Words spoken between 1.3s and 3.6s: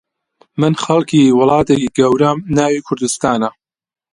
وڵاتێکی گەورەم ناوی کوردستانە